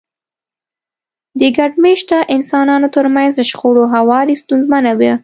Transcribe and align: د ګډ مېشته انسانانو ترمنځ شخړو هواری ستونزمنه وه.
د 1.39 1.41
ګډ 1.57 1.71
مېشته 1.83 2.17
انسانانو 2.35 2.87
ترمنځ 2.95 3.33
شخړو 3.49 3.83
هواری 3.95 4.35
ستونزمنه 4.41 4.91
وه. 4.99 5.13